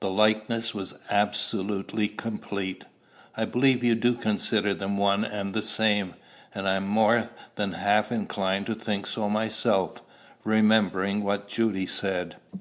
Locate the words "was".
0.74-0.94